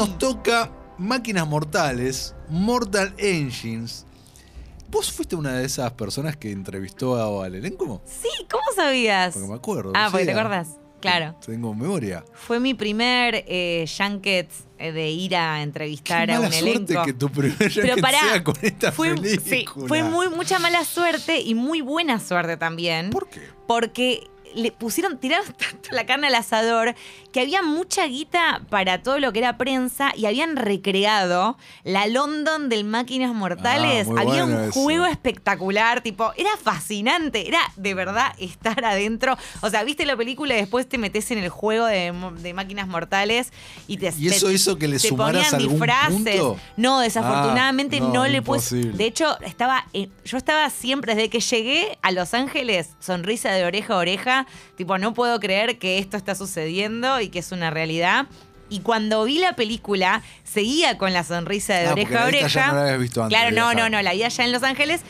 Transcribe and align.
nos 0.00 0.16
toca 0.16 0.70
Máquinas 0.96 1.46
Mortales, 1.46 2.34
Mortal 2.48 3.12
Engines. 3.18 4.06
¿Vos 4.88 5.12
fuiste 5.12 5.36
una 5.36 5.52
de 5.58 5.66
esas 5.66 5.92
personas 5.92 6.38
que 6.38 6.50
entrevistó 6.50 7.42
al 7.42 7.54
elenco? 7.54 8.00
Sí, 8.06 8.30
¿cómo 8.50 8.62
sabías? 8.74 9.34
Porque 9.34 9.48
me 9.48 9.54
acuerdo. 9.56 9.92
Ah, 9.94 10.08
porque 10.10 10.24
te 10.24 10.32
sí, 10.32 10.38
acordás. 10.38 10.68
Claro. 11.02 11.34
Tengo 11.44 11.74
memoria. 11.74 12.24
Fue 12.32 12.58
mi 12.60 12.72
primer 12.72 13.44
eh, 13.46 13.84
junket 13.94 14.48
eh, 14.78 14.90
de 14.92 15.10
ir 15.10 15.36
a 15.36 15.62
entrevistar 15.62 16.28
Qué 16.28 16.32
a 16.34 16.40
un 16.40 16.50
suerte 16.50 16.70
elenco. 16.94 17.02
que 17.04 17.12
tu 17.12 17.30
primer 17.30 17.56
Pero 17.74 17.96
pará, 17.98 18.20
sea 18.20 18.42
con 18.44 18.54
esta 18.62 18.92
fue, 18.92 19.14
película. 19.14 19.40
sí, 19.50 19.66
fue 19.86 20.02
muy, 20.02 20.30
mucha 20.30 20.58
mala 20.58 20.82
suerte 20.86 21.40
y 21.40 21.54
muy 21.54 21.82
buena 21.82 22.18
suerte 22.20 22.56
también. 22.56 23.10
¿Por 23.10 23.28
qué? 23.28 23.40
Porque 23.66 24.28
le 24.54 24.72
pusieron, 24.72 25.18
tiraron 25.18 25.46
tanto 25.58 25.90
la 25.92 26.06
carne 26.06 26.26
al 26.28 26.34
asador 26.34 26.94
que 27.32 27.40
había 27.40 27.62
mucha 27.62 28.06
guita 28.06 28.62
para 28.70 29.02
todo 29.02 29.18
lo 29.18 29.32
que 29.32 29.38
era 29.38 29.56
prensa 29.56 30.12
y 30.16 30.26
habían 30.26 30.56
recreado 30.56 31.56
la 31.84 32.06
London 32.06 32.68
del 32.68 32.84
Máquinas 32.84 33.32
Mortales. 33.34 34.08
Ah, 34.08 34.20
había 34.22 34.44
bueno 34.44 34.46
un 34.46 34.64
eso. 34.64 34.72
juego 34.80 35.06
espectacular, 35.06 36.00
tipo, 36.02 36.32
era 36.36 36.50
fascinante, 36.60 37.46
era 37.46 37.60
de 37.76 37.94
verdad 37.94 38.32
estar 38.38 38.84
adentro. 38.84 39.36
O 39.60 39.70
sea, 39.70 39.84
viste 39.84 40.04
la 40.06 40.16
película 40.16 40.54
y 40.54 40.58
después 40.58 40.88
te 40.88 40.98
metes 40.98 41.30
en 41.30 41.38
el 41.38 41.48
juego 41.50 41.86
de, 41.86 42.12
de 42.38 42.54
Máquinas 42.54 42.88
Mortales 42.88 43.52
y 43.86 43.96
te 43.98 44.12
¿Y 44.18 44.28
eso 44.28 44.46
te- 44.48 44.52
hizo 44.54 44.76
que 44.78 44.88
le 44.88 44.98
te 44.98 45.08
sumaras 45.08 45.54
algún 45.54 45.70
disfraces. 45.78 46.12
punto? 46.40 46.56
No, 46.76 47.00
desafortunadamente 47.00 47.98
Ah, 47.98 48.00
no, 48.00 48.12
no, 48.12 48.26
le 48.28 48.42
puse. 48.42 48.76
De 48.76 49.04
hecho, 49.06 49.38
estaba, 49.40 49.86
en- 49.92 50.10
yo 50.24 50.36
estaba 50.36 50.68
siempre, 50.70 51.14
desde 51.14 51.30
que 51.30 51.40
llegué 51.40 51.98
a 52.02 52.10
Los 52.12 52.34
Ángeles, 52.34 52.90
sonrisa 52.98 53.52
de 53.52 53.64
oreja 53.64 53.94
a 53.94 53.98
oreja, 53.98 54.39
tipo, 54.76 54.98
no 54.98 55.14
puedo 55.14 55.38
creer 55.40 55.78
que 55.78 55.98
esto 55.98 56.16
está 56.16 56.34
sucediendo 56.34 57.20
y 57.20 57.28
que 57.28 57.38
es 57.40 57.52
una 57.52 57.70
realidad. 57.70 58.26
Y 58.68 58.80
cuando 58.80 59.24
vi 59.24 59.38
la 59.38 59.54
película, 59.56 60.22
seguía 60.44 60.96
con 60.96 61.12
la 61.12 61.24
sonrisa 61.24 61.74
de 61.74 61.86
Ah, 61.88 61.92
oreja 61.92 62.22
a 62.22 62.26
oreja. 62.26 62.48
ya 62.48 62.66
no 62.68 62.74
la 62.74 62.82
habías 62.82 63.00
visto 63.00 63.22
antes 63.24 63.36
Claro, 63.38 63.54
no, 63.56 63.74
no, 63.74 63.88
no, 63.90 64.00
la 64.02 64.12
vi 64.12 64.22
allá 64.22 64.44
en 64.44 64.52
Los 64.52 64.62
Ángeles. 64.62 65.00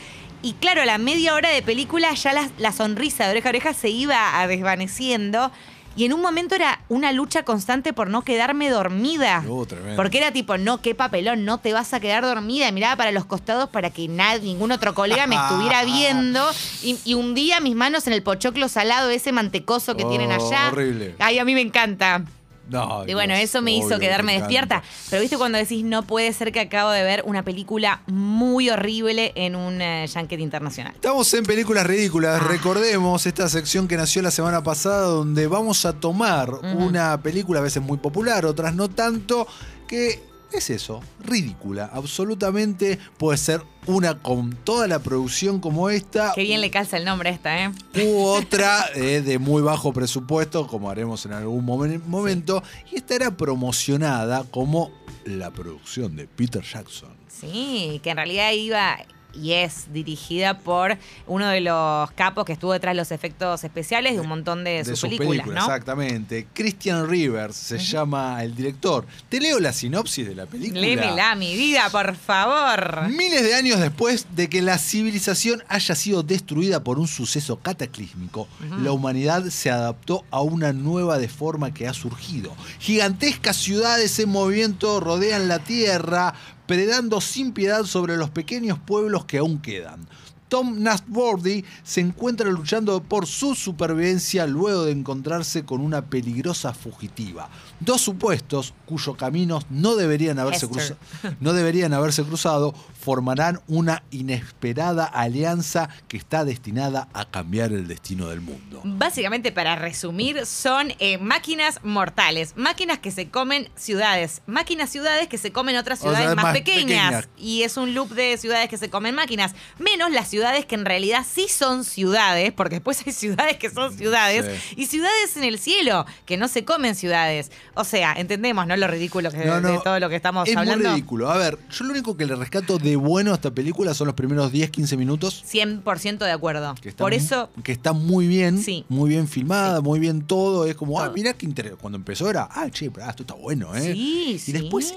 Y 0.43 0.55
claro, 0.55 0.81
a 0.81 0.87
la 0.87 0.97
media 0.97 1.35
hora 1.35 1.51
de 1.51 1.61
película 1.61 2.15
ya 2.15 2.33
la, 2.33 2.49
la 2.57 2.73
sonrisa 2.73 3.25
de 3.27 3.33
oreja 3.33 3.49
a 3.49 3.51
oreja 3.51 3.75
se 3.75 3.91
iba 3.91 4.47
desvaneciendo. 4.47 5.53
Y 5.97 6.05
en 6.05 6.13
un 6.13 6.23
momento 6.23 6.55
era 6.55 6.81
una 6.89 7.13
lucha 7.13 7.43
constante 7.43 7.93
por 7.93 8.09
no 8.09 8.23
quedarme 8.23 8.71
dormida. 8.71 9.45
Oh, 9.49 9.67
tremendo. 9.67 9.97
Porque 9.97 10.19
era 10.19 10.33
tipo, 10.33 10.57
no, 10.57 10.81
qué 10.81 10.95
papelón, 10.95 11.45
no 11.45 11.59
te 11.59 11.73
vas 11.73 11.93
a 11.93 12.01
quedar 12.01 12.23
dormida. 12.23 12.69
Y 12.69 12.73
miraba 12.73 12.97
para 12.97 13.11
los 13.13 13.25
costados 13.25 13.69
para 13.69 13.91
que 13.91 14.07
nadie, 14.09 14.41
ningún 14.45 14.71
otro 14.73 14.95
colega 14.95 15.27
me 15.27 15.37
estuviera 15.37 15.85
viendo. 15.85 16.49
Y, 16.83 16.97
y 17.05 17.15
hundía 17.15 17.61
mis 17.61 17.75
manos 17.75 18.07
en 18.07 18.13
el 18.13 18.23
pochoclo 18.23 18.69
salado, 18.69 19.11
ese 19.11 19.33
mantecoso 19.33 19.97
que 19.97 20.05
Oh, 20.05 20.09
tienen 20.09 20.31
allá. 20.33 20.69
horrible. 20.69 21.17
Ay, 21.19 21.39
a 21.39 21.45
mí 21.45 21.55
me 21.55 21.61
encanta. 21.61 22.23
No, 22.71 23.05
Y 23.07 23.15
bueno, 23.15 23.35
Dios, 23.35 23.51
eso 23.51 23.63
me 23.63 23.73
obvio 23.73 23.87
hizo 23.87 23.99
que 23.99 24.07
quedarme 24.07 24.39
despierta. 24.39 24.83
Pero 25.11 25.21
viste 25.21 25.37
cuando 25.37 25.59
decís, 25.59 25.85
no 25.85 26.03
puede 26.03 26.33
ser 26.33 26.53
que 26.53 26.61
acabo 26.61 26.91
de 26.91 27.03
ver 27.03 27.23
una 27.27 27.43
película 27.43 28.03
muy 28.07 28.71
horrible 28.71 29.33
en 29.35 29.57
un 29.57 29.83
eh, 29.83 30.07
junket 30.13 30.41
internacional. 30.41 30.93
Estamos 30.95 31.33
en 31.35 31.45
películas 31.45 31.87
ridículas. 31.87 32.43
Recordemos 32.43 33.27
esta 33.27 33.49
sección 33.49 33.89
que 33.89 33.97
nació 33.97 34.23
la 34.23 34.31
semana 34.31 34.63
pasada 34.63 35.07
donde 35.07 35.47
vamos 35.47 35.85
a 35.85 35.95
tomar 35.95 36.51
una 36.53 37.21
película 37.21 37.61
a 37.61 37.63
veces 37.63 37.83
muy 37.83 37.99
popular, 37.99 38.47
otras 38.47 38.75
no 38.75 38.89
tanto, 38.89 39.47
que 39.89 40.30
es 40.53 40.71
eso, 40.71 41.01
ridícula. 41.25 41.91
Absolutamente 41.93 42.99
puede 43.19 43.39
ser 43.39 43.63
una 43.87 44.19
con 44.21 44.53
toda 44.65 44.87
la 44.89 44.99
producción 44.99 45.61
como 45.61 45.89
esta. 45.91 46.33
Qué 46.35 46.43
bien 46.43 46.61
le 46.61 46.71
calza 46.71 46.97
el 46.97 47.05
nombre 47.05 47.31
a 47.31 47.33
esta, 47.33 47.65
¿eh? 47.65 47.71
U 48.05 48.23
otra 48.25 48.85
eh, 48.95 49.23
de 49.23 49.39
muy 49.39 49.63
bajo 49.63 49.93
presupuesto, 49.93 50.67
como 50.67 50.91
haremos 50.91 51.25
en 51.27 51.33
algún 51.33 51.65
momen- 51.67 52.03
momento. 52.05 52.63
Y 52.93 52.97
esta 52.97 53.15
era 53.15 53.31
promocionada 53.37 54.45
como 54.51 54.91
la 55.25 55.51
producción 55.51 56.17
de 56.17 56.27
Peter 56.27 56.63
Jackson. 56.63 57.11
Sí, 57.29 58.01
que 58.03 58.11
en 58.11 58.17
realidad 58.17 58.53
iba 58.53 58.99
y 59.35 59.53
es 59.53 59.93
dirigida 59.93 60.59
por 60.59 60.97
uno 61.27 61.49
de 61.49 61.61
los 61.61 62.11
capos 62.13 62.45
que 62.45 62.53
estuvo 62.53 62.73
detrás 62.73 62.95
de 62.95 62.97
los 62.97 63.13
efectos 63.13 63.65
especiales 63.65 64.15
de 64.15 64.21
un 64.21 64.29
montón 64.29 64.65
de, 64.65 64.85
sus, 64.85 65.01
películas, 65.01 65.47
¿no? 65.47 65.61
Exactamente. 65.61 66.47
Christian 66.53 67.09
Rivers 67.09 67.57
se 67.57 67.79
llama 67.79 68.43
el 68.43 68.55
director. 68.55 69.07
Te 69.29 69.41
leo 69.41 69.61
la 69.61 69.73
sinopsis 69.73 70.27
de 70.27 70.35
la 70.35 70.47
película. 70.47 70.81
Lémela, 70.81 71.35
mi 71.35 71.57
vida, 71.57 71.89
por 71.91 72.15
favor. 72.17 73.09
Miles 73.09 73.43
de 73.43 73.55
años 73.55 73.81
después 73.81 74.27
de 74.35 74.49
que 74.49 74.63
la 74.63 74.79
civilización 74.79 75.63
haya 75.69 75.95
sido 75.95 76.23
destruida 76.23 76.83
por 76.83 76.99
un 76.99 77.09
suceso 77.09 77.59
cataclísmico, 77.61 78.49
la 78.83 78.93
humanidad 78.93 79.45
se 79.47 79.71
adaptó 79.71 80.25
a 80.31 80.41
una 80.41 80.73
nueva 80.73 81.19
de 81.19 81.29
forma 81.29 81.73
que 81.73 81.87
ha 81.87 81.95
surgido. 81.95 82.55
Gigantescas 82.79 83.57
ciudades 83.57 84.19
en 84.19 84.29
movimiento 84.29 85.01
rodean 85.01 85.49
la 85.49 85.59
Tierra, 85.59 86.35
predando 86.75 87.21
sin 87.21 87.51
piedad 87.51 87.83
sobre 87.83 88.17
los 88.17 88.31
pequeños 88.31 88.79
pueblos 88.79 89.25
que 89.25 89.39
aún 89.39 89.59
quedan. 89.61 90.07
Tom 90.49 90.81
Nasbordy 90.85 91.65
se 91.83 92.01
encuentra 92.01 92.49
luchando 92.49 93.03
por 93.03 93.27
su 93.27 93.57
supervivencia 93.57 94.47
luego 94.47 94.85
de 94.85 94.93
encontrarse 94.93 95.65
con 95.65 95.81
una 95.81 96.03
peligrosa 96.03 96.73
fugitiva. 96.73 97.49
Dos 97.81 98.03
supuestos 98.03 98.73
cuyos 98.87 99.17
caminos 99.17 99.67
no 99.69 99.97
deberían 99.97 100.39
haberse, 100.39 100.69
cruza- 100.69 100.97
no 101.41 101.53
deberían 101.55 101.93
haberse 101.93 102.23
cruzado 102.23 102.73
formarán 103.01 103.61
una 103.67 104.03
inesperada 104.11 105.05
alianza 105.07 105.89
que 106.09 106.17
está 106.17 106.45
destinada 106.45 107.09
a 107.15 107.25
cambiar 107.25 107.73
el 107.73 107.89
destino 107.89 108.29
del 108.29 108.41
mundo. 108.41 108.83
Básicamente, 108.85 109.53
para 109.53 109.77
resumir, 109.77 110.45
son 110.47 110.93
eh, 110.99 111.19
máquinas 111.19 111.81
mortales, 111.83 112.53
máquinas 112.57 112.99
que 112.99 113.11
se 113.11 113.29
comen 113.31 113.69
ciudades, 113.75 114.43
máquinas 114.47 114.91
ciudades 114.91 115.29
que 115.29 115.39
se 115.39 115.51
comen 115.53 115.77
otras 115.77 115.99
ciudades 116.01 116.35
más, 116.37 116.45
más 116.45 116.53
pequeñas. 116.53 117.25
pequeñas. 117.25 117.29
Y 117.39 117.63
es 117.63 117.77
un 117.77 117.95
loop 117.95 118.11
de 118.11 118.37
ciudades 118.37 118.69
que 118.69 118.77
se 118.77 118.91
comen 118.91 119.15
máquinas, 119.15 119.55
menos 119.79 120.11
las 120.11 120.29
ciudades 120.29 120.67
que 120.67 120.75
en 120.75 120.85
realidad 120.85 121.25
sí 121.29 121.47
son 121.49 121.85
ciudades, 121.85 122.53
porque 122.53 122.77
después 122.77 123.03
hay 123.07 123.13
ciudades 123.13 123.57
que 123.57 123.71
son 123.71 123.97
ciudades, 123.97 124.45
Sí. 124.61 124.75
y 124.83 124.87
ciudades 124.87 125.37
en 125.37 125.45
el 125.45 125.59
cielo 125.59 126.07
que 126.27 126.37
no 126.37 126.49
se 126.49 126.65
comen 126.65 126.95
ciudades. 126.95 127.51
O 127.75 127.85
sea, 127.85 128.13
entendemos, 128.17 128.67
¿no? 128.67 128.77
Lo 128.77 128.87
ridículo 128.89 129.31
que, 129.31 129.45
No, 129.45 129.61
no, 129.61 129.69
de 129.73 129.79
todo 129.83 129.99
lo 130.01 130.09
que 130.09 130.17
estamos 130.17 130.49
es 130.49 130.57
hablando. 130.57 130.85
muy 130.89 130.95
ridículo. 130.97 131.31
A 131.31 131.37
ver, 131.39 131.59
yo 131.71 131.85
lo 131.85 131.93
único 131.93 132.17
que 132.17 132.27
le 132.27 132.35
rescato 132.35 132.79
de 132.79 132.97
bueno 133.01 133.35
esta 133.35 133.51
película 133.51 133.93
son 133.95 134.07
los 134.07 134.15
primeros 134.15 134.53
10-15 134.53 134.97
minutos. 134.97 135.45
100% 135.51 136.19
de 136.19 136.31
acuerdo. 136.31 136.75
Que 136.81 136.91
está 136.91 137.03
Por 137.05 137.15
eso, 137.15 137.51
que 137.65 137.73
está 137.73 137.93
muy 137.93 138.27
bien, 138.29 138.63
Sí. 138.63 138.85
muy 138.89 139.09
bien 139.11 139.27
filmada, 139.29 139.81
muy 139.81 139.99
bien 139.99 140.23
todo. 140.23 140.67
Es 140.67 140.77
como, 140.77 141.01
ah, 141.01 141.05
Todo. 141.07 141.15
mirá 141.15 141.33
qué 141.33 141.47
interesante. 141.47 141.81
Cuando 141.81 141.97
empezó 141.99 142.31
era, 142.31 142.49
ah, 142.51 142.71
che, 142.71 142.91
pero, 142.91 143.07
ah, 143.07 143.11
esto 143.11 143.23
está 143.25 143.35
bueno, 143.35 143.75
¿eh? 143.75 143.93
sí, 143.93 144.33
y 144.35 144.39
sí. 144.39 144.53
después 144.53 144.95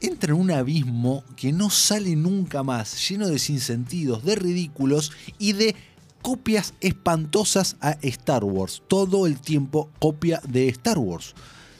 entra 0.00 0.32
en 0.32 0.40
un 0.40 0.50
abismo 0.50 1.24
que 1.36 1.52
no 1.52 1.68
sale 1.68 2.16
nunca 2.16 2.62
más, 2.62 3.06
lleno 3.08 3.28
de 3.28 3.38
sinsentidos, 3.38 4.24
de 4.24 4.34
ridículos 4.34 5.12
y 5.38 5.52
de 5.52 5.76
copias 6.22 6.74
espantosas 6.80 7.76
a 7.80 7.92
Star 8.02 8.44
Wars. 8.44 8.82
Todo 8.88 9.26
el 9.26 9.40
tiempo 9.40 9.90
copia 9.98 10.40
de 10.48 10.68
Star 10.68 10.98
Wars. 10.98 11.34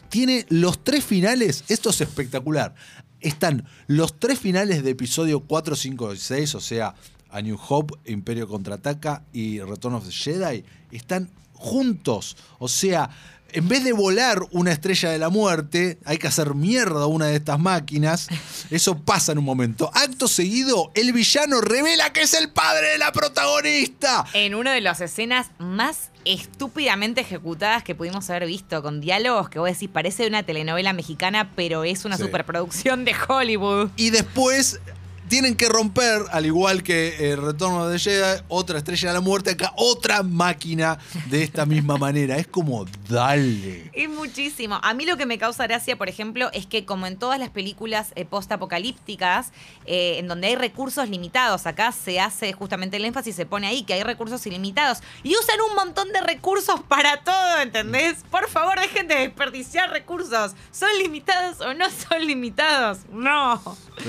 Tiene 0.09 0.45
los 0.49 0.83
tres 0.83 1.05
finales, 1.05 1.65
esto 1.69 1.91
es 1.91 2.01
espectacular. 2.01 2.75
Están 3.21 3.67
los 3.87 4.19
tres 4.19 4.39
finales 4.39 4.83
de 4.83 4.91
episodio 4.91 5.41
4, 5.41 5.77
5 5.77 6.15
y 6.15 6.17
6, 6.19 6.55
o 6.55 6.61
sea, 6.61 6.95
A 7.31 7.43
New 7.43 7.59
Hope, 7.69 7.95
Imperio 8.11 8.49
Contraataca 8.49 9.23
y 9.33 9.61
Return 9.61 9.95
of 9.95 10.07
the 10.07 10.13
Jedi, 10.13 10.65
están 10.91 11.31
juntos. 11.55 12.37
O 12.59 12.69
sea, 12.69 13.11
en 13.53 13.69
vez 13.69 13.85
de 13.85 13.93
volar 13.93 14.41
una 14.53 14.73
estrella 14.73 15.11
de 15.11 15.19
la 15.19 15.29
muerte, 15.29 15.99
hay 16.05 16.19
que 16.19 16.29
hacer 16.29 16.55
mierda 16.55 17.03
a 17.03 17.07
una 17.07 17.27
de 17.27 17.37
estas 17.37 17.59
máquinas. 17.59 18.29
Eso 18.71 18.99
pasa 18.99 19.33
en 19.33 19.39
un 19.39 19.45
momento. 19.45 19.91
Acto 19.95 20.29
seguido, 20.29 20.91
el 20.95 21.13
villano 21.13 21.61
revela 21.61 22.13
que 22.13 22.23
es 22.23 22.35
el 22.35 22.51
padre 22.51 22.91
de 22.91 22.99
la 22.99 23.13
protagonista. 23.13 24.25
En 24.33 24.55
una 24.55 24.73
de 24.73 24.81
las 24.81 25.01
escenas 25.01 25.49
más 25.59 26.10
estúpidamente 26.25 27.21
ejecutadas 27.21 27.83
que 27.83 27.95
pudimos 27.95 28.29
haber 28.31 28.47
visto, 28.47 28.83
con 28.83 29.01
diálogos 29.01 29.49
que 29.49 29.59
vos 29.59 29.69
decís 29.71 29.89
parece 29.93 30.27
una 30.27 30.43
telenovela 30.43 30.93
mexicana, 30.93 31.51
pero 31.57 31.85
es 31.85 32.05
una 32.05 32.17
Sí. 32.17 32.25
superproducción 32.25 33.05
de 33.05 33.15
Hollywood. 33.29 33.91
Y 33.97 34.11
después 34.11 34.81
tienen 35.31 35.55
que 35.55 35.69
romper, 35.69 36.25
al 36.33 36.45
igual 36.45 36.83
que 36.83 37.31
el 37.31 37.41
Retorno 37.41 37.87
de 37.89 38.01
Jedi, 38.01 38.43
otra 38.49 38.79
estrella 38.79 39.11
de 39.11 39.15
la 39.15 39.21
muerte, 39.21 39.51
acá 39.53 39.73
otra 39.77 40.25
máquina 40.25 40.99
de 41.27 41.45
esta 41.45 41.65
misma 41.67 41.97
manera. 41.99 42.37
Es 42.37 42.49
como, 42.49 42.85
dale. 43.09 43.91
Es 43.93 44.09
muchísimo. 44.11 44.81
A 44.83 44.93
mí 44.93 45.07
lo 45.07 45.17
que 45.17 45.27
me 45.27 45.39
causa 45.39 45.69
gracia, 45.69 45.97
por 45.97 46.09
ejemplo, 46.09 46.51
es 46.53 46.67
que 46.67 46.85
como 46.85 47.07
en 47.07 47.17
todas 47.17 47.39
las 47.39 47.49
películas 47.51 48.09
eh, 48.17 48.25
post-apocalípticas, 48.25 49.53
eh, 49.87 50.17
en 50.19 50.27
donde 50.27 50.49
hay 50.49 50.57
recursos 50.57 51.09
limitados, 51.09 51.65
acá 51.65 51.93
se 51.93 52.19
hace 52.19 52.53
justamente 52.53 52.97
el 52.97 53.05
énfasis, 53.05 53.37
se 53.37 53.47
pone 53.47 53.69
ahí 53.69 53.85
que 53.85 53.95
hay 53.95 54.03
recursos 54.03 54.45
ilimitados. 54.49 54.99
Y 55.23 55.37
usan 55.37 55.61
un 55.61 55.77
montón 55.77 56.13
de 56.13 56.23
recursos 56.23 56.81
para 56.89 57.19
todo, 57.19 57.61
¿entendés? 57.61 58.25
Por 58.33 58.51
favor, 58.51 58.81
dejen 58.81 59.07
de 59.07 59.15
desperdiciar 59.15 59.91
recursos. 59.91 60.55
¿Son 60.73 60.91
limitados 61.01 61.61
o 61.61 61.73
no 61.73 61.85
son 61.89 62.27
limitados? 62.27 62.99
No. 63.13 63.63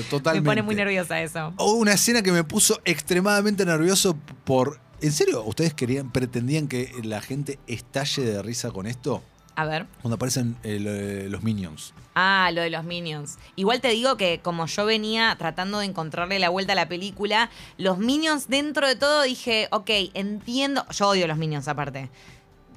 Totalmente. 0.09 0.41
Me 0.41 0.45
pone 0.45 0.61
muy 0.63 0.73
nerviosa 0.73 1.10
eso. 1.19 1.53
Hubo 1.57 1.73
una 1.73 1.93
escena 1.93 2.21
que 2.21 2.31
me 2.31 2.43
puso 2.43 2.79
extremadamente 2.85 3.65
nervioso 3.65 4.15
por... 4.43 4.79
¿En 5.01 5.11
serio? 5.11 5.43
¿Ustedes 5.43 5.73
querían, 5.73 6.11
pretendían 6.11 6.67
que 6.67 6.91
la 7.03 7.21
gente 7.21 7.57
estalle 7.65 8.23
de 8.23 8.41
risa 8.43 8.69
con 8.71 8.85
esto? 8.85 9.23
A 9.55 9.65
ver. 9.65 9.87
Cuando 10.01 10.15
aparecen 10.15 10.55
eh, 10.63 10.79
lo- 10.79 10.91
eh, 10.91 11.27
los 11.27 11.43
Minions. 11.43 11.93
Ah, 12.15 12.51
lo 12.53 12.61
de 12.61 12.69
los 12.69 12.83
Minions. 12.85 13.37
Igual 13.55 13.81
te 13.81 13.89
digo 13.89 14.15
que 14.15 14.39
como 14.43 14.65
yo 14.67 14.85
venía 14.85 15.35
tratando 15.37 15.79
de 15.79 15.85
encontrarle 15.85 16.39
la 16.39 16.49
vuelta 16.49 16.73
a 16.73 16.75
la 16.75 16.87
película, 16.87 17.49
los 17.77 17.97
Minions 17.97 18.47
dentro 18.47 18.87
de 18.87 18.95
todo 18.95 19.23
dije, 19.23 19.67
ok, 19.71 19.89
entiendo. 20.13 20.85
Yo 20.91 21.09
odio 21.09 21.27
los 21.27 21.37
Minions 21.37 21.67
aparte. 21.67 22.09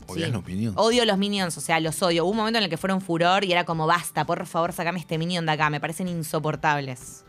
¿Odias 0.07 0.31
los 0.31 0.45
Minions? 0.45 0.77
Odio 0.79 1.05
los 1.05 1.17
Minions, 1.17 1.57
o 1.57 1.61
sea, 1.61 1.79
los 1.81 2.03
odio. 2.03 2.25
Hubo 2.25 2.33
un 2.33 2.37
momento 2.39 2.59
en 2.59 2.65
el 2.65 2.71
que 2.71 2.77
fueron 2.77 3.01
furor 3.01 3.45
y 3.45 3.53
era 3.53 3.65
como, 3.65 3.87
basta, 3.87 4.27
por 4.27 4.45
favor, 4.47 4.73
sacame 4.73 4.99
este 4.99 5.17
Minion 5.19 5.47
de 5.47 5.53
acá. 5.53 5.71
Me 5.71 5.81
parecen 5.81 6.09
insoportables. 6.09 7.25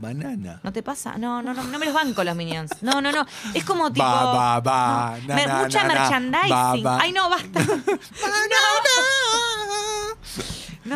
Banana. 0.00 0.60
¿No 0.62 0.72
te 0.72 0.82
pasa? 0.82 1.18
No, 1.18 1.42
no, 1.42 1.52
no, 1.52 1.64
no 1.64 1.78
me 1.78 1.86
los 1.86 1.94
banco 1.94 2.22
los 2.22 2.36
Minions. 2.36 2.70
No, 2.82 3.00
no, 3.00 3.10
no. 3.10 3.26
Es 3.52 3.64
como 3.64 3.92
tipo. 3.92 4.06
No, 4.06 4.32
na, 5.26 5.34
me- 5.34 5.46
na, 5.46 5.58
mucha 5.62 5.82
na, 5.82 5.88
merchandising. 5.94 6.86
Ay, 7.00 7.12
no, 7.12 7.28
basta. 7.28 7.60
No, 8.28 9.57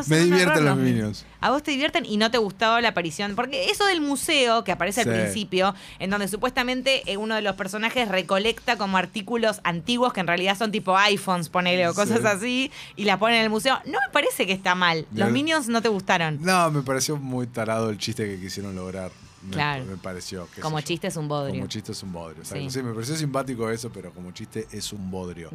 Me 0.08 0.18
divierten 0.18 0.64
los 0.64 0.76
Minions. 0.76 1.24
A 1.40 1.50
vos 1.50 1.62
te 1.62 1.70
divierten 1.72 2.04
y 2.06 2.16
no 2.16 2.30
te 2.30 2.38
gustaba 2.38 2.80
la 2.80 2.88
aparición. 2.88 3.34
Porque 3.34 3.70
eso 3.70 3.84
del 3.86 4.00
museo 4.00 4.64
que 4.64 4.72
aparece 4.72 5.02
Sí. 5.02 5.08
al 5.08 5.14
principio, 5.14 5.74
en 5.98 6.10
donde 6.10 6.28
supuestamente 6.28 7.02
eh, 7.10 7.16
uno 7.16 7.34
de 7.34 7.42
los 7.42 7.56
personajes 7.56 8.08
recolecta 8.08 8.76
como 8.78 8.96
artículos 8.96 9.60
antiguos 9.64 10.12
que 10.12 10.20
en 10.20 10.26
realidad 10.26 10.56
son 10.56 10.70
tipo 10.72 10.96
iPhones, 10.96 11.48
ponele, 11.48 11.88
o 11.88 11.94
cosas 11.94 12.20
Sí. 12.20 12.26
así, 12.26 12.70
y 12.96 13.04
las 13.04 13.18
pone 13.18 13.36
en 13.38 13.42
el 13.44 13.50
museo. 13.50 13.78
No 13.86 13.98
me 14.06 14.12
parece 14.12 14.46
que 14.46 14.52
está 14.52 14.74
mal. 14.74 15.06
Los. 15.12 15.30
Minions 15.30 15.68
no 15.68 15.82
te 15.82 15.88
gustaron. 15.88 16.38
No, 16.42 16.70
me 16.70 16.82
pareció 16.82 17.16
muy 17.16 17.46
tarado 17.46 17.90
el 17.90 17.98
chiste 17.98 18.24
que 18.26 18.40
quisieron 18.40 18.74
lograr. 18.76 19.10
Claro. 19.50 19.84
me 19.84 19.96
pareció. 19.96 20.46
Como 20.60 20.80
chiste 20.80 21.08
es 21.08 21.16
un 21.16 21.26
bodrio. 21.28 21.54
Como 21.56 21.66
chiste 21.66 21.92
es 21.92 22.02
un 22.02 22.12
bodrio. 22.12 22.44
Sí. 22.44 22.70
Sí. 22.70 22.82
me 22.82 22.92
pareció 22.92 23.16
simpático 23.16 23.68
eso, 23.70 23.90
pero 23.92 24.12
como 24.12 24.30
chiste 24.32 24.66
es 24.72 24.92
un 24.92 25.10
bodrio. 25.10 25.50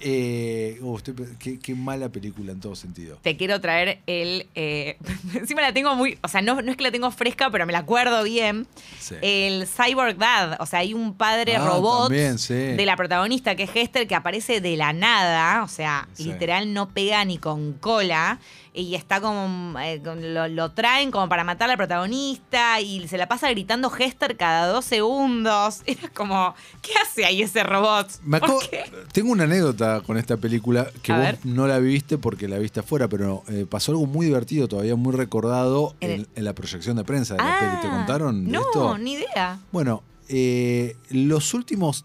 Eh, 0.00 0.80
estoy 0.96 1.14
pe- 1.14 1.28
qué, 1.38 1.58
qué 1.58 1.74
mala 1.74 2.08
película 2.08 2.52
en 2.52 2.60
todo 2.60 2.74
sentido. 2.76 3.18
te 3.22 3.36
quiero 3.36 3.60
traer 3.60 4.00
el. 4.06 4.46
eh, 4.54 4.96
encima 5.34 5.62
la 5.62 5.72
tengo 5.72 5.94
muy. 5.96 6.18
O 6.22 6.28
sea, 6.28 6.42
no, 6.42 6.60
no 6.62 6.70
es 6.70 6.76
que 6.76 6.84
la 6.84 6.90
tengo 6.90 7.10
fresca, 7.10 7.50
pero 7.50 7.66
me 7.66 7.72
la 7.72 7.80
acuerdo 7.80 8.22
bien. 8.22 8.66
Sí. 9.00 9.16
El 9.22 9.66
Cyborg 9.66 10.16
Dad. 10.16 10.56
O 10.60 10.66
sea, 10.66 10.80
hay 10.80 10.94
un 10.94 11.14
padre 11.14 11.56
Ah, 11.56 11.66
robot 11.66 12.08
también, 12.08 12.38
sí. 12.38 12.54
de 12.54 12.84
la 12.86 12.96
protagonista, 12.96 13.56
que 13.56 13.64
es 13.64 13.70
Hester, 13.74 14.06
que 14.06 14.14
aparece 14.14 14.60
de 14.60 14.76
la 14.76 14.92
nada. 14.92 15.62
O 15.64 15.68
sea, 15.68 16.08
literal 16.18 16.72
no 16.72 16.88
pega 16.90 17.24
ni 17.24 17.38
con 17.38 17.72
cola. 17.74 18.38
Y 18.78 18.94
está 18.94 19.20
como. 19.20 19.78
eh, 19.80 20.00
lo, 20.04 20.46
lo 20.48 20.70
traen 20.72 21.10
como 21.10 21.28
para 21.28 21.42
matar 21.42 21.68
al 21.70 21.76
protagonista. 21.76 22.80
Y 22.80 23.06
se 23.08 23.18
la 23.18 23.26
pasa 23.26 23.50
gritando 23.50 23.90
Hester 23.96 24.36
cada 24.36 24.66
dos 24.68 24.84
segundos. 24.84 25.82
Era 25.86 26.08
como. 26.14 26.54
¿Qué 26.82 26.92
hace 27.02 27.24
ahí 27.24 27.42
ese 27.42 27.62
robot? 27.64 28.08
Me 28.22 28.38
¿Por 28.38 28.48
acabo- 28.50 28.60
qué? 28.70 28.84
tengo 29.12 29.32
una 29.32 29.44
anécdota 29.44 30.00
con 30.02 30.16
esta 30.16 30.36
película 30.36 30.90
que 31.02 31.12
A 31.12 31.16
vos 31.16 31.24
ver. 31.24 31.38
no 31.44 31.66
la 31.66 31.78
viste 31.78 32.18
porque 32.18 32.46
la 32.46 32.58
viste 32.58 32.80
afuera, 32.80 33.08
pero 33.08 33.42
eh, 33.48 33.66
pasó 33.68 33.92
algo 33.92 34.06
muy 34.06 34.26
divertido, 34.26 34.68
todavía 34.68 34.94
muy 34.96 35.12
recordado 35.14 35.96
En 36.00 36.10
en, 36.10 36.20
el- 36.20 36.28
en 36.36 36.44
la 36.44 36.54
proyección 36.54 36.96
de 36.96 37.04
prensa 37.04 37.34
de 37.34 37.42
la 37.42 37.58
peli. 37.58 37.80
¿Te 37.82 37.88
Ah, 37.88 37.96
contaron 37.96 38.44
de 38.44 38.52
No, 38.52 38.60
esto? 38.60 38.98
ni 38.98 39.14
idea. 39.14 39.58
Bueno, 39.72 40.02
eh, 40.28 40.96
los 41.10 41.52
últimos 41.54 42.04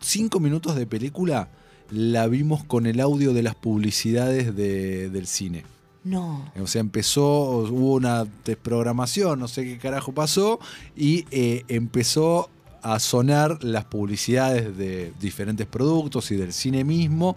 cinco 0.00 0.40
minutos 0.40 0.76
de 0.76 0.84
película 0.86 1.48
la 1.90 2.26
vimos 2.26 2.64
con 2.64 2.86
el 2.86 3.00
audio 3.00 3.32
de 3.32 3.42
las 3.42 3.54
publicidades 3.54 4.54
de- 4.56 5.08
del 5.10 5.26
cine. 5.26 5.64
No. 6.04 6.50
O 6.60 6.66
sea, 6.66 6.80
empezó, 6.80 7.22
hubo 7.22 7.94
una 7.94 8.26
desprogramación, 8.44 9.38
no 9.38 9.48
sé 9.48 9.64
qué 9.64 9.78
carajo 9.78 10.12
pasó, 10.12 10.58
y 10.96 11.26
eh, 11.30 11.64
empezó 11.68 12.50
a 12.82 12.98
sonar 12.98 13.62
las 13.62 13.84
publicidades 13.84 14.76
de 14.76 15.12
diferentes 15.20 15.66
productos 15.66 16.30
y 16.32 16.36
del 16.36 16.52
cine 16.52 16.82
mismo 16.82 17.36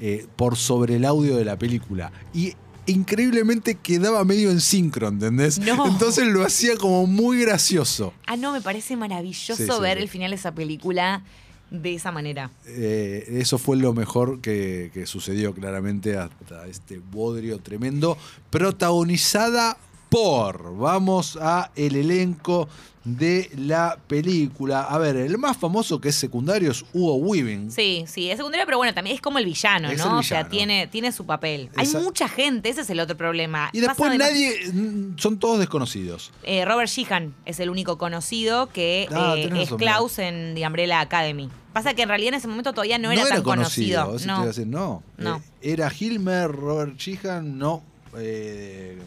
eh, 0.00 0.26
por 0.36 0.56
sobre 0.56 0.96
el 0.96 1.04
audio 1.06 1.36
de 1.36 1.44
la 1.46 1.56
película. 1.56 2.12
Y 2.34 2.52
increíblemente 2.84 3.76
quedaba 3.76 4.24
medio 4.24 4.50
en 4.50 4.60
sincro, 4.60 5.08
¿entendés? 5.08 5.58
No. 5.58 5.86
Entonces 5.86 6.26
lo 6.26 6.44
hacía 6.44 6.76
como 6.76 7.06
muy 7.06 7.40
gracioso. 7.40 8.12
Ah, 8.26 8.36
no, 8.36 8.52
me 8.52 8.60
parece 8.60 8.96
maravilloso 8.96 9.54
Sí, 9.56 9.80
ver 9.80 9.96
sí. 9.96 10.02
el 10.02 10.08
final 10.08 10.30
de 10.30 10.36
esa 10.36 10.52
película 10.54 11.22
de 11.72 11.94
esa 11.94 12.12
manera. 12.12 12.50
Eh, 12.66 13.24
eso 13.40 13.58
fue 13.58 13.76
lo 13.76 13.92
mejor 13.94 14.40
que, 14.40 14.90
que 14.92 15.06
sucedió 15.06 15.54
claramente 15.54 16.16
hasta 16.16 16.66
este 16.66 16.98
bodrio 16.98 17.58
tremendo. 17.58 18.16
Protagonizada 18.50 19.76
por, 20.08 20.76
vamos 20.76 21.38
a 21.40 21.70
el 21.74 21.96
elenco 21.96 22.68
de 23.04 23.50
la 23.56 23.98
película. 24.06 24.82
A 24.82 24.98
ver, 24.98 25.16
el 25.16 25.38
más 25.38 25.56
famoso 25.56 26.00
que 26.00 26.10
es 26.10 26.14
secundario 26.14 26.70
es 26.70 26.84
Hugo 26.92 27.14
Weaving. 27.16 27.70
Sí, 27.70 28.04
sí, 28.06 28.30
es 28.30 28.36
secundario, 28.36 28.66
pero 28.66 28.76
bueno, 28.76 28.92
también 28.94 29.16
es 29.16 29.22
como 29.22 29.38
el 29.38 29.44
villano, 29.44 29.90
Es 29.90 29.98
¿no? 29.98 30.12
el 30.12 30.18
O 30.18 30.22
sea, 30.22 30.48
tiene, 30.48 30.86
tiene 30.86 31.12
su 31.12 31.24
papel. 31.26 31.70
Hay 31.76 31.88
mucha 31.88 32.28
gente, 32.28 32.68
ese 32.68 32.82
es 32.82 32.90
el 32.90 33.00
otro 33.00 33.16
problema. 33.16 33.70
Y 33.72 33.80
después 33.80 34.16
nadie, 34.18 34.70
mm, 34.72 35.18
son 35.18 35.38
todos 35.38 35.58
desconocidos. 35.58 36.30
Eh, 36.42 36.64
Robert 36.64 36.90
Sheehan 36.90 37.34
es 37.44 37.58
el 37.60 37.70
único 37.70 37.98
conocido 37.98 38.68
que 38.68 39.08
Ah, 39.10 39.34
eh, 39.36 39.44
es 39.46 39.50
razón, 39.50 39.78
Klaus 39.78 40.18
en 40.18 40.54
The 40.54 40.66
Umbrella 40.66 41.00
Academy. 41.00 41.48
Pasa 41.72 41.94
que 41.94 42.02
en 42.02 42.08
realidad 42.08 42.28
en 42.34 42.38
ese 42.38 42.48
momento 42.48 42.72
todavía 42.72 42.98
no 42.98 43.10
era 43.10 43.26
tan 43.26 43.42
conocido. 43.42 44.16
te 44.16 44.26
No. 44.26 44.34
iba 44.34 44.42
a 44.42 44.46
decir, 44.46 44.66
no. 44.66 45.02
No. 45.16 45.36
Eh, 45.62 45.72
era 45.72 45.90
Hilmer, 45.96 46.50
Robert 46.50 46.96
Sheehan, 46.96 47.58
no. 47.58 47.82
eh, 48.16 48.98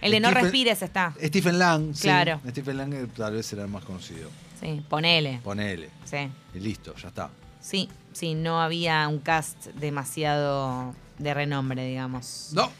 El 0.00 0.10
de 0.12 0.20
No 0.20 0.28
Stephen- 0.30 0.42
Respires 0.42 0.82
está. 0.82 1.14
Stephen 1.22 1.58
Lang, 1.58 1.94
sí. 1.94 2.02
Claro. 2.02 2.40
Stephen 2.48 2.76
Lang 2.76 2.92
eh, 2.94 3.06
tal 3.16 3.34
vez 3.34 3.46
será 3.46 3.62
el 3.62 3.68
más 3.68 3.84
conocido. 3.84 4.28
Sí, 4.60 4.82
ponele. 4.88 5.40
Ponele. 5.44 5.90
Sí. 6.04 6.28
Y 6.54 6.58
listo, 6.60 6.94
ya 6.96 7.08
está. 7.08 7.30
Sí, 7.60 7.88
sí, 8.12 8.34
no 8.34 8.60
había 8.60 9.06
un 9.08 9.18
cast 9.20 9.66
demasiado 9.74 10.94
de 11.18 11.34
renombre, 11.34 11.86
digamos. 11.86 12.50
No. 12.52 12.70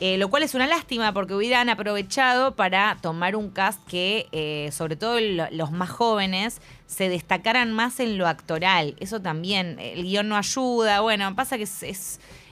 Eh, 0.00 0.16
lo 0.16 0.30
cual 0.30 0.44
es 0.44 0.54
una 0.54 0.68
lástima 0.68 1.12
porque 1.12 1.34
hubieran 1.34 1.68
aprovechado 1.68 2.54
para 2.54 2.96
tomar 3.00 3.34
un 3.34 3.50
cast 3.50 3.84
que, 3.88 4.28
eh, 4.30 4.70
sobre 4.72 4.94
todo 4.94 5.18
lo- 5.18 5.48
los 5.50 5.72
más 5.72 5.90
jóvenes, 5.90 6.60
se 6.86 7.08
destacaran 7.08 7.72
más 7.72 7.98
en 7.98 8.16
lo 8.16 8.28
actoral. 8.28 8.94
Eso 9.00 9.20
también, 9.20 9.76
el 9.80 10.04
guion 10.04 10.28
no 10.28 10.36
ayuda. 10.36 11.00
Bueno, 11.00 11.34
pasa 11.34 11.56
que 11.56 11.64
es, 11.64 11.82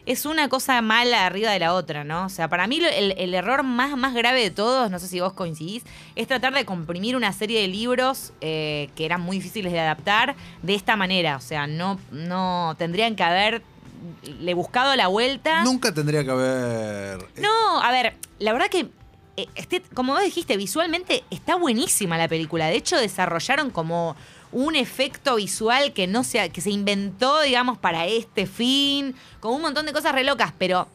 es, 0.06 0.26
una 0.26 0.48
cosa 0.48 0.82
mala 0.82 1.24
arriba 1.24 1.52
de 1.52 1.60
la 1.60 1.72
otra, 1.74 2.02
¿no? 2.02 2.26
O 2.26 2.28
sea, 2.28 2.48
para 2.48 2.66
mí 2.66 2.80
el 2.84 3.34
error 3.34 3.62
más, 3.62 3.96
más 3.96 4.12
grave 4.14 4.40
de 4.40 4.50
todos, 4.50 4.90
no 4.90 4.98
sé 4.98 5.06
si 5.06 5.20
vos 5.20 5.32
coincidís, 5.32 5.84
es 6.16 6.26
tratar 6.26 6.52
de 6.52 6.64
comprimir 6.64 7.14
una 7.16 7.32
serie 7.32 7.60
de 7.60 7.68
libros 7.68 8.32
eh, 8.40 8.90
que 8.96 9.04
eran 9.04 9.20
muy 9.20 9.36
difíciles 9.38 9.72
de 9.72 9.78
adaptar 9.80 10.34
de 10.62 10.74
esta 10.74 10.96
manera. 10.96 11.36
O 11.36 11.40
sea, 11.40 11.66
no, 11.68 11.98
no 12.10 12.74
tendrían 12.76 13.14
que 13.14 13.22
haber 13.22 13.62
le 14.40 14.54
buscado 14.54 14.94
la 14.96 15.06
vuelta. 15.08 15.62
Nunca 15.64 15.92
tendría 15.92 16.24
que 16.24 16.30
haber. 16.30 17.20
eh, 17.36 17.40
No, 17.40 17.80
a 17.82 17.90
ver, 17.90 18.14
la 18.38 18.52
verdad 18.52 18.68
que, 18.68 18.88
eh, 19.36 19.46
este, 19.54 19.82
como 19.94 20.12
vos 20.14 20.22
dijiste, 20.22 20.56
visualmente 20.56 21.24
está 21.30 21.56
buenísima 21.56 22.16
la 22.18 22.28
película. 22.28 22.66
De 22.66 22.76
hecho, 22.76 22.96
desarrollaron 22.96 23.70
como 23.70 24.16
un 24.52 24.76
efecto 24.76 25.36
visual 25.36 25.92
que 25.92 26.06
no 26.06 26.24
se, 26.24 26.48
que 26.50 26.60
se 26.60 26.70
inventó, 26.70 27.40
digamos, 27.42 27.78
para 27.78 28.06
este 28.06 28.46
fin, 28.46 29.14
con 29.40 29.52
un 29.54 29.60
montón 29.62 29.84
de 29.86 29.92
cosas 29.92 30.12
re 30.12 30.24
locas, 30.24 30.52
pero 30.56 30.88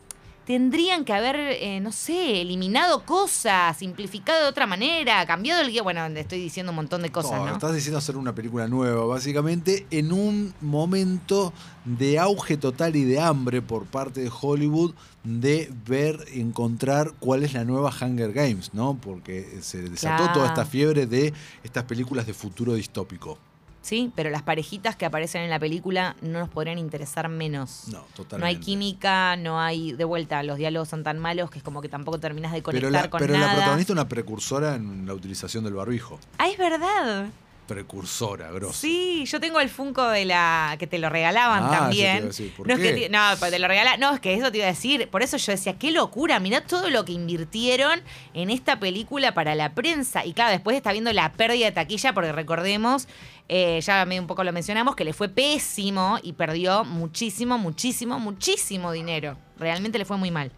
tendrían 0.45 1.05
que 1.05 1.13
haber, 1.13 1.36
eh, 1.38 1.79
no 1.79 1.91
sé, 1.91 2.41
eliminado 2.41 3.05
cosas, 3.05 3.77
simplificado 3.77 4.41
de 4.43 4.50
otra 4.50 4.65
manera, 4.67 5.25
cambiado 5.25 5.62
el 5.62 5.71
guion. 5.71 5.83
Bueno, 5.83 6.05
estoy 6.07 6.39
diciendo 6.39 6.71
un 6.71 6.77
montón 6.77 7.01
de 7.03 7.12
cosas, 7.12 7.39
no, 7.39 7.45
¿no? 7.48 7.53
Estás 7.53 7.74
diciendo 7.75 7.98
hacer 8.00 8.17
una 8.17 8.33
película 8.33 8.67
nueva, 8.67 9.05
básicamente, 9.05 9.86
en 9.91 10.12
un 10.12 10.53
momento 10.62 11.53
de 11.86 12.19
auge 12.19 12.57
total 12.57 12.95
y 12.95 13.03
de 13.03 13.19
hambre 13.19 13.62
por 13.62 13.86
parte 13.86 14.21
de 14.21 14.31
Hollywood 14.41 14.93
de 15.24 15.71
ver, 15.88 16.25
encontrar 16.33 17.13
cuál 17.19 17.43
es 17.43 17.53
la 17.53 17.63
nueva 17.63 17.91
Hunger 18.01 18.33
Games, 18.33 18.74
¿no? 18.74 18.98
Porque 19.00 19.60
se 19.62 19.83
desató 19.83 20.17
Claro. 20.24 20.33
toda 20.33 20.48
esta 20.48 20.65
fiebre 20.65 21.05
de 21.05 21.33
estas 21.63 21.83
películas 21.83 22.25
de 22.25 22.33
futuro 22.33 22.74
distópico. 22.74 23.38
Sí, 23.82 24.12
pero 24.16 24.30
las 24.30 24.44
parejitas 24.44 24.96
que 24.96 25.06
aparecen 25.06 25.42
en 25.42 25.50
la 25.50 25.60
película 25.60 26.16
no 26.22 26.40
nos 26.40 26.50
podrían 26.50 26.78
interesar 26.78 27.28
menos. 27.30 27.86
No, 27.88 28.02
totalmente. 28.16 28.38
No 28.40 28.46
hay 28.46 28.56
química, 28.58 29.36
no 29.38 29.60
hay. 29.60 29.94
De 29.94 30.04
vuelta, 30.04 30.44
los 30.44 30.58
diálogos 30.58 30.88
son 30.88 31.04
tan 31.04 31.18
malos 31.18 31.50
que 31.50 31.58
es 31.58 31.64
como 31.64 31.82
que 31.82 31.90
tampoco 31.90 32.20
terminas 32.20 32.52
de 32.54 32.62
conectar 32.62 32.90
Pero, 32.92 33.02
la, 33.04 33.10
con 33.10 33.20
pero 33.20 33.34
la 33.34 33.40
nada. 33.40 33.54
protagonista 33.56 33.92
es 33.94 33.96
una 33.98 34.08
precursora 34.08 34.76
en 34.76 35.08
la 35.08 35.14
utilización 35.16 35.64
del 35.64 35.74
barbijo. 35.74 36.20
Ah, 36.38 36.48
es 36.48 36.58
verdad. 36.60 37.26
Precursora, 37.72 38.51
grosso. 38.51 38.74
Sí, 38.74 39.24
yo 39.25 39.40
tengo 39.40 39.60
el 39.60 39.70
Funko 39.70 40.10
de 40.10 40.25
la. 40.25 40.75
que 40.78 40.88
te 40.88 41.00
lo 41.00 41.10
regalaban 41.10 41.63
Ah, 41.63 41.66
eso 41.66 41.72
te 41.72 41.78
también. 41.80 42.16
iba 42.18 42.24
a 42.25 42.28
decir, 42.28 42.54
¿por 42.54 42.68
no, 42.68 42.74
es 42.74 42.80
que 42.80 42.94
te, 42.94 43.10
no, 43.10 43.38
te 43.38 43.60
lo 43.60 43.68
No, 43.98 44.13
es 44.13 44.20
que 44.20 44.34
eso 44.34 44.51
te 44.51 44.58
iba 44.58 44.68
a 44.68 44.70
decir. 44.72 45.08
Por 45.10 45.24
eso 45.24 45.38
yo 45.38 45.51
decía, 45.54 45.78
qué 45.80 45.92
locura. 45.92 46.40
Mirá 46.40 46.62
todo 46.62 46.90
lo 46.90 47.06
que 47.06 47.13
invirtieron 47.13 48.01
en 48.34 48.50
esta 48.50 48.80
película 48.80 49.34
para 49.34 49.56
la 49.56 49.74
prensa. 49.74 50.25
Y 50.25 50.34
claro, 50.34 50.51
después 50.51 50.75
está 50.75 50.92
viendo 50.92 51.13
la 51.13 51.32
pérdida 51.32 51.68
de 51.68 51.72
taquilla, 51.72 52.13
porque 52.13 52.32
recordemos, 52.32 53.08
eh, 53.48 53.80
ya 53.82 54.06
medio 54.06 54.22
un 54.22 54.28
poco 54.28 54.44
lo 54.44 54.51
mencionamos, 54.51 54.96
que 54.96 55.06
le 55.06 55.13
fue 55.13 55.30
pésimo 55.30 56.20
y 56.22 56.34
perdió 56.34 56.84
muchísimo, 56.84 57.58
muchísimo, 57.58 58.20
muchísimo 58.20 58.92
dinero. 58.92 59.38
Realmente 59.58 59.98
le 59.98 60.06
fue 60.06 60.18
muy 60.18 60.32
mal. 60.32 60.51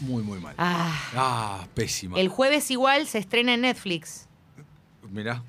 Muy, 0.00 0.22
muy 0.22 0.40
mal. 0.40 0.54
Ah. 0.58 1.00
Ah, 1.14 1.66
pésima. 1.74 2.18
El 2.18 2.28
jueves 2.28 2.70
igual 2.70 3.06
se 3.06 3.18
estrena 3.18 3.54
en 3.54 3.62
Netflix. 3.62 4.26
Mirá. 5.08 5.42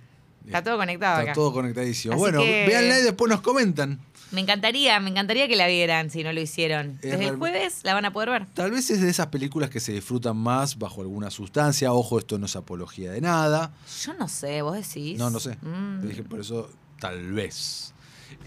Está 0.45 0.63
todo 0.63 0.77
conectado 0.77 1.19
Está 1.19 1.31
acá. 1.31 1.33
todo 1.33 1.53
conectadísimo. 1.53 2.13
Así 2.13 2.19
bueno, 2.19 2.39
que- 2.41 2.65
véanla 2.67 2.99
y 2.99 3.03
después 3.03 3.29
nos 3.29 3.41
comentan. 3.41 3.99
Me 4.31 4.41
encantaría, 4.41 4.99
me 4.99 5.11
encantaría 5.11 5.47
que 5.47 5.55
la 5.55 5.67
vieran 5.67 6.09
si 6.09 6.23
no 6.23 6.33
lo 6.33 6.41
hicieron. 6.41 6.97
Es 7.03 7.11
Desde 7.11 7.27
el 7.27 7.35
jueves 7.37 7.81
la 7.83 7.93
van 7.93 8.05
a 8.05 8.11
poder 8.13 8.29
ver. 8.31 8.45
Tal 8.47 8.71
vez 8.71 8.89
es 8.89 8.99
de 8.99 9.09
esas 9.09 9.27
películas 9.27 9.69
que 9.69 9.79
se 9.79 9.91
disfrutan 9.91 10.35
más 10.37 10.79
bajo 10.79 11.01
alguna 11.01 11.29
sustancia. 11.29 11.93
Ojo, 11.93 12.17
esto 12.17 12.39
no 12.39 12.47
es 12.47 12.55
apología 12.55 13.11
de 13.11 13.21
nada. 13.21 13.73
Yo 14.03 14.13
no 14.15 14.27
sé, 14.27 14.63
vos 14.63 14.75
decís. 14.75 15.19
No, 15.19 15.29
no 15.29 15.39
sé. 15.39 15.57
Mm. 15.61 16.01
Te 16.01 16.07
dije 16.07 16.23
por 16.23 16.39
eso, 16.39 16.67
tal 16.99 17.31
vez. 17.31 17.93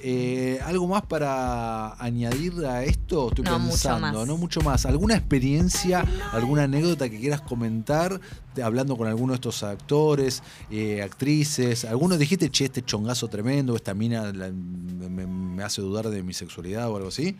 Eh, 0.02 0.58
¿Algo 0.64 0.88
más 0.88 1.02
para 1.02 1.94
añadir 2.02 2.52
a 2.66 2.82
esto? 2.82 3.28
Estoy 3.28 3.44
No, 3.44 3.58
mucho 3.60 3.70
pensando, 3.70 4.18
más. 4.18 4.26
no 4.26 4.36
mucho 4.36 4.60
más. 4.62 4.84
¿Alguna 4.86 5.14
experiencia, 5.14 6.04
alguna 6.32 6.64
anécdota 6.64 7.08
que 7.08 7.20
quieras 7.20 7.40
comentar 7.42 8.20
hablando 8.62 8.96
con 8.96 9.08
alguno 9.08 9.32
de 9.32 9.36
estos 9.36 9.62
actores, 9.62 10.42
eh, 10.70 11.02
actrices? 11.02 11.84
¿Alguno 11.84 12.16
dijiste, 12.16 12.50
che, 12.50 12.66
este 12.66 12.82
chongazo 12.84 13.28
tremendo, 13.28 13.76
esta 13.76 13.94
mina 13.94 14.32
la- 14.32 14.50
me, 14.50 15.26
me 15.26 15.62
hace 15.62 15.80
dudar 15.82 16.08
de 16.08 16.22
mi 16.22 16.32
sexualidad 16.34 16.90
o 16.90 16.96
algo 16.96 17.08
así? 17.08 17.36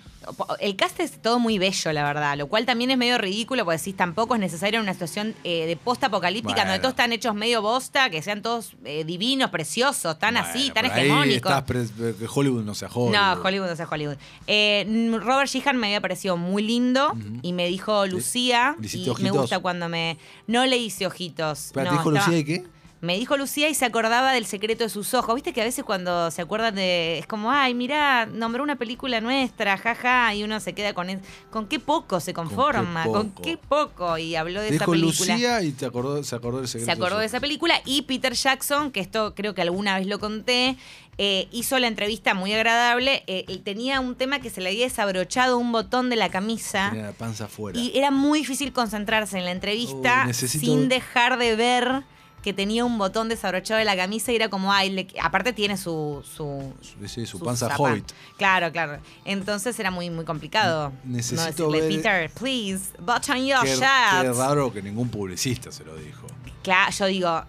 El 0.60 0.76
cast 0.76 1.00
es 1.00 1.20
todo 1.22 1.38
muy 1.38 1.58
bello, 1.58 1.92
la 1.92 2.04
verdad, 2.04 2.36
lo 2.36 2.46
cual 2.48 2.64
también 2.66 2.90
es 2.90 2.98
medio 2.98 3.18
ridículo, 3.18 3.64
porque 3.64 3.78
decís, 3.78 3.96
tampoco 3.96 4.34
es 4.34 4.40
necesario 4.40 4.78
en 4.78 4.84
una 4.84 4.92
situación 4.92 5.34
eh, 5.44 5.66
de 5.66 5.76
post-apocalíptica 5.76 6.54
Bueno. 6.54 6.70
donde 6.70 6.80
todos 6.80 6.92
están 6.92 7.12
hechos 7.12 7.34
medio 7.34 7.62
bosta, 7.62 8.10
que 8.10 8.22
sean 8.22 8.42
todos 8.42 8.72
eh, 8.84 9.04
divinos, 9.04 9.50
preciosos, 9.50 10.18
tan 10.18 10.36
así, 10.36 10.70
tan 10.70 10.86
hegemónicos. 10.86 11.52
Hollywood 12.34 12.62
no 12.64 12.74
sea 12.74 12.88
Hollywood. 12.92 13.12
No, 13.14 13.42
Hollywood, 13.42 13.68
no 13.68 13.76
sea 13.76 13.88
Hollywood. 13.90 14.16
Robert 15.20 15.48
Sheehan 15.48 15.76
me 15.76 15.88
había 15.88 16.00
parecido 16.00 16.36
muy 16.36 16.62
lindo 16.62 17.12
y 17.42 17.52
me 17.52 17.66
dijo 17.66 18.06
Lucía. 18.06 18.76
¿Le 18.78 18.86
hiciste 18.86 19.10
y 19.18 19.22
me 19.22 19.30
gusta 19.30 19.58
cuando 19.58 19.88
me. 19.88 20.18
No 20.46 20.64
le 20.66 20.76
hice 20.76 21.05
ojitos. 21.06 21.66
Espera, 21.66 21.84
no, 21.84 21.90
¿te 21.90 21.96
dijo 21.98 22.10
estaba- 22.12 22.26
Lucía 22.26 22.38
y 22.38 22.44
qué? 22.44 22.66
Me 23.06 23.16
dijo 23.16 23.36
Lucía 23.36 23.68
y 23.68 23.74
se 23.74 23.84
acordaba 23.84 24.32
del 24.32 24.44
secreto 24.46 24.84
de 24.84 24.90
sus 24.90 25.14
ojos. 25.14 25.34
Viste 25.36 25.52
que 25.52 25.62
a 25.62 25.64
veces 25.64 25.84
cuando 25.84 26.30
se 26.30 26.42
acuerdan 26.42 26.74
de. 26.74 27.18
Es 27.18 27.26
como, 27.26 27.50
ay, 27.52 27.72
mirá, 27.72 28.26
nombró 28.26 28.62
una 28.62 28.76
película 28.76 29.20
nuestra, 29.20 29.78
jaja, 29.78 30.34
y 30.34 30.42
uno 30.42 30.58
se 30.60 30.72
queda 30.74 30.92
con. 30.92 31.08
es- 31.08 31.20
¿Con 31.50 31.66
qué 31.68 31.78
poco 31.80 32.18
se 32.20 32.34
conforma? 32.34 33.04
¿Con 33.04 33.30
poco? 33.30 33.42
qué 33.42 33.56
poco? 33.56 34.18
Y 34.18 34.34
habló 34.36 34.60
de 34.60 34.68
Te 34.70 34.74
esa 34.76 34.84
dijo 34.84 34.92
película. 34.92 35.32
Lucía 35.34 35.62
y 35.62 35.72
te 35.72 35.86
acordó, 35.86 36.22
se 36.24 36.34
acordó 36.36 36.58
del 36.58 36.68
secreto. 36.68 36.86
Se 36.86 36.92
acordó 36.92 37.16
de 37.16 37.20
de 37.22 37.26
esa 37.26 37.40
película 37.40 37.80
y 37.84 38.02
Peter 38.02 38.32
Jackson, 38.34 38.90
que 38.90 39.00
esto 39.00 39.34
creo 39.34 39.54
que 39.54 39.62
alguna 39.62 39.96
vez 39.98 40.06
lo 40.06 40.18
conté, 40.18 40.76
eh, 41.18 41.48
hizo 41.50 41.78
la 41.78 41.86
entrevista 41.88 42.34
muy 42.34 42.52
agradable. 42.52 43.22
eh, 43.26 43.44
él 43.48 43.62
tenía 43.62 44.00
un 44.00 44.14
tema 44.16 44.40
que 44.40 44.50
se 44.50 44.60
le 44.60 44.68
había 44.70 44.84
desabrochado 44.84 45.58
un 45.58 45.72
botón 45.72 46.10
de 46.10 46.16
la 46.16 46.28
camisa 46.28 46.90
Tenía 46.90 47.06
la 47.06 47.12
panza 47.12 47.44
afuera. 47.46 47.78
y 47.78 47.96
era 47.96 48.10
muy 48.10 48.40
difícil 48.40 48.72
concentrarse 48.72 49.38
en 49.38 49.44
la 49.44 49.50
entrevista 49.52 50.22
Oh, 50.24 50.28
necesito- 50.28 50.64
sin 50.66 50.88
dejar 50.88 51.38
de 51.38 51.56
ver 51.56 52.02
que 52.46 52.52
tenía 52.52 52.84
un 52.84 52.96
botón 52.96 53.28
desabrochado 53.28 53.80
de 53.80 53.84
la 53.84 53.96
camisa 53.96 54.30
y 54.30 54.36
era 54.36 54.48
como, 54.48 54.72
ay, 54.72 54.90
le- 54.90 55.08
aparte 55.20 55.52
tiene 55.52 55.76
su... 55.76 56.22
su 56.36 56.72
Sí, 57.04 57.26
su 57.26 57.38
su 57.38 57.44
panza 57.44 57.68
zapa- 57.68 57.90
hobbit. 57.90 58.12
Claro, 58.38 58.70
claro. 58.70 59.00
Entonces 59.24 59.76
era 59.80 59.90
muy, 59.90 60.10
muy 60.10 60.24
complicado. 60.24 60.92
Necesito 61.02 61.40
no 61.42 61.72
decirle, 61.72 61.80
ver- 61.80 61.96
Peter, 61.96 62.30
please, 62.38 62.84
button 63.00 63.44
your 63.44 63.62
Qué, 63.64 63.70
shirt. 63.74 64.22
qué 64.22 64.32
raro 64.32 64.72
que 64.72 64.80
ningún 64.80 65.08
publicista 65.08 65.72
se 65.72 65.84
lo 65.84 65.96
dijo. 65.96 66.24
Claro, 66.62 66.92
yo 66.92 67.06
digo, 67.06 67.42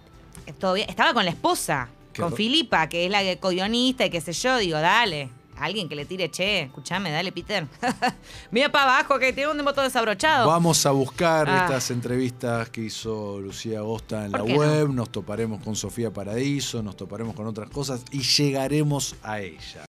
todo 0.58 0.72
bien. 0.74 0.90
Estaba 0.90 1.14
con 1.14 1.24
la 1.24 1.30
esposa, 1.30 1.88
Qué 2.12 2.20
con 2.20 2.34
Filipa, 2.34 2.88
que 2.88 3.04
es 3.06 3.10
la 3.12 3.20
co-guionista 3.36 4.04
y 4.04 4.10
qué 4.10 4.20
sé 4.20 4.32
yo. 4.32 4.56
Digo, 4.56 4.80
dale, 4.80 5.30
alguien 5.60 5.88
que 5.88 5.94
le 5.96 6.04
tire, 6.04 6.30
che, 6.30 6.62
escúchame, 6.62 7.10
dale, 7.10 7.32
Peter. 7.32 7.66
Mira 8.50 8.70
para 8.70 8.98
abajo 8.98 9.18
que 9.18 9.32
tiene 9.32 9.50
un 9.52 9.64
botón 9.64 9.84
desabrochado. 9.84 10.46
Vamos 10.48 10.84
a 10.86 10.90
buscar 10.90 11.48
Ah. 11.48 11.60
estas 11.64 11.90
entrevistas 11.90 12.68
que 12.70 12.82
hizo 12.82 13.38
Lucía 13.40 13.78
Agosta 13.80 14.24
en 14.24 14.32
la 14.32 14.38
¿Por 14.38 14.46
qué 14.48 14.54
web, 14.58 14.88
nos 14.90 15.10
toparemos 15.10 15.62
con 15.62 15.76
Sofía 15.76 16.10
Paradiso, 16.12 16.82
nos 16.82 16.96
toparemos 16.96 17.34
con 17.34 17.46
otras 17.46 17.68
cosas 17.70 18.02
y 18.10 18.20
llegaremos 18.20 19.14
a 19.22 19.40
ella. 19.40 19.86